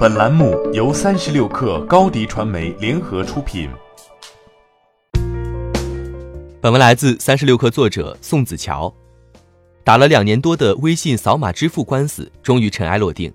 [0.00, 3.68] 本栏目由三十六氪高低传媒联合出品。
[6.58, 8.90] 本文来自三十六氪作者宋子乔。
[9.84, 13.30] 打了两年多的微信扫码支付官司终于尘埃落定。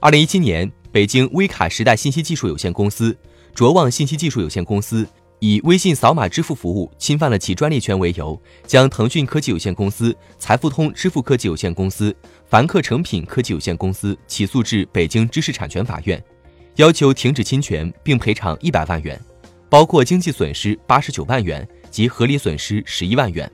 [0.00, 3.16] 二零一七年，北京微卡时代信息技术有限公司、
[3.54, 5.06] 卓望信息技术有限公司。
[5.40, 12.14] 以微信扫码支付服务侵犯了其专利权为由，将腾讯科技有限公司、财付通支付科技有限公司、
[12.46, 16.22] 凡客诚品科技有限公司起诉至北京知识产权法院，
[16.76, 19.18] 要求停止侵权并赔偿一百万元，
[19.70, 23.50] 包括经济损失八十九万元及合理损失十一万元。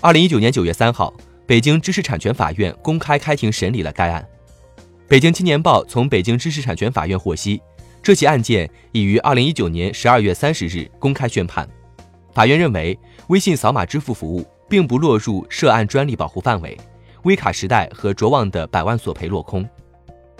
[0.00, 1.14] 二零一九年九月三号，
[1.46, 4.26] 北京知识产权法院公开开庭审理了该案。
[5.06, 7.60] 北京青年报从北京知识产权法院获悉。
[8.04, 11.66] 这起案件已于二零一九年十二月三十日公开宣判。
[12.34, 16.76] 法院认为，微信扫码支付服务并不落入涉案专利保护范围，
[17.22, 19.66] 微卡时代和卓望的百万索赔落空。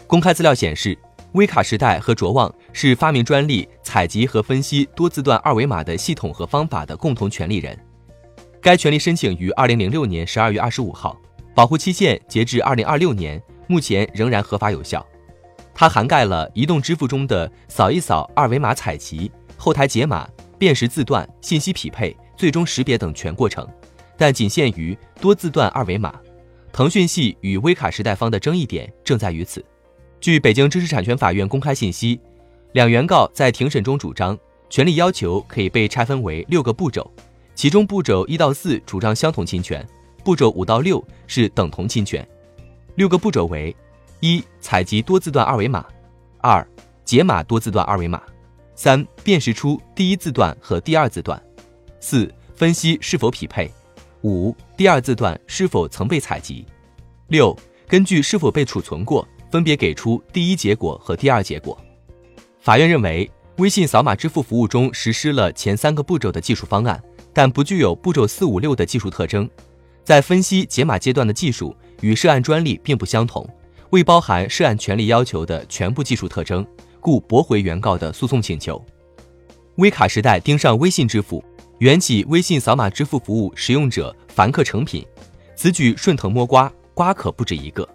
[0.06, 0.94] 公开资料显示，
[1.32, 7.74] 微卡时代和卓望是发明专利采集和分析多字段二维码的系统和方法的共同权利人。
[8.60, 11.18] 该权利申请于二零零六年十二月二十五号，
[11.54, 15.02] 保护期限截至二零二六年，目前仍然合法有效。
[15.74, 23.68] 它涵盖了移动支付中的扫一扫二维码采集、后台解码、辨识字段、信息匹配、最终识别等全过程，
[24.16, 26.14] 但仅限于多字段二维码。
[26.72, 29.64] 腾讯系与微卡时代方的争议点正在于此。
[30.20, 32.20] 据北京知识产权法院公开信息，
[32.72, 34.38] 两原告在庭审中主张，
[34.70, 37.08] 权利要求可以被拆分为六个步骤，
[37.54, 39.86] 其中步骤一到四主张相同侵权，
[40.24, 42.26] 步骤五到六是等同侵权。
[42.94, 43.74] 六个步骤为。
[44.24, 45.84] 一、采集多字段二维码；
[46.38, 46.66] 二、
[47.04, 48.18] 解码多字段二维码；
[48.74, 51.38] 三、辨识出第一字段和第二字段；
[52.00, 53.68] 四、分析是否匹配；
[54.22, 56.64] 五、第二字段是否曾被采集；
[57.28, 57.54] 六、
[57.86, 61.78] 根据是否被储存过，分别给出第一结果和第二结果。
[62.60, 66.98] 法院认为，微信扫码支付服务中实施了前三个步骤的技术方案，
[67.34, 69.46] 但不具有步骤四五六的技术特征，
[70.02, 73.46] 在分析解码阶段的技术与涉案专利并不相同。
[73.94, 76.66] 未包含涉案权利要求的全部技术特征，
[76.98, 78.84] 故驳回原告的诉讼请求。
[79.76, 81.44] 微卡时代盯上微信支付，
[81.78, 85.06] 缘起微信扫码支付服务使用者凡客诚品，
[85.54, 87.88] 此举顺藤摸瓜，瓜可不止一个。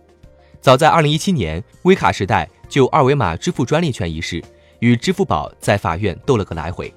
[0.62, 4.42] 早在二零一七年，微卡时代就二维码支付专利权一事
[4.80, 6.94] 与支付宝在法院斗了个来回。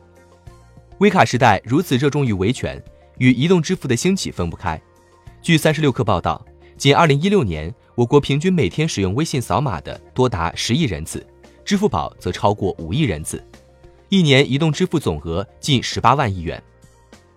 [0.99, 2.81] 微卡时代如此热衷于维权，
[3.19, 4.81] 与移动支付的兴起分不开。
[5.43, 6.41] 据三十六氪报道。
[6.79, 11.25] 仅二零一六年，我国平均每天使用微信扫码的多达十亿人次，
[11.63, 13.45] 支付宝则超过五亿人次，
[14.09, 16.63] 一年移动支付总额近十八万亿元，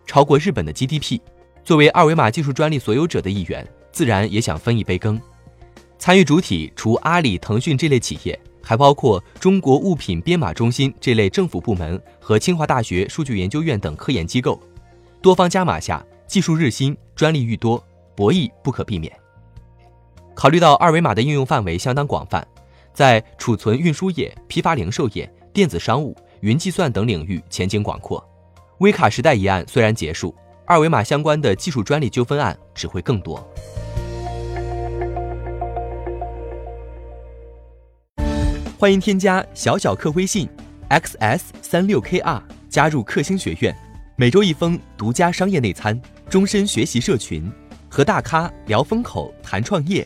[0.06, 1.20] 超过日本的 GDP。
[1.66, 5.20] 作为二维码技术专利所有者的一员，自然也想分一杯羹。
[6.00, 14.58] 参与主体除阿里、腾讯这类企业，还包括中国物品编码中心这类政府部门和清华大学数据研究院等科研机构。
[15.22, 17.84] 多方加码下，技术日新，专利愈多，
[18.16, 19.12] 博弈不可避免。
[20.36, 22.46] 考虑到二维码的应用范围相当广泛，
[22.94, 28.24] 在储存运输业、批发零售业、电子商务、云计算等领域前景广阔。
[28.80, 30.36] 微卡时代一案虽然结束，
[30.66, 33.42] 二维码相关的技术专利纠纷案只会更多。
[38.78, 40.50] 欢迎添加小小客微信
[40.90, 43.74] xs 三六 kr 加入克星学院，
[44.18, 47.50] 每周一封独家商业内参，终身学习社群，
[47.90, 50.06] 和大咖聊风口、谈创业。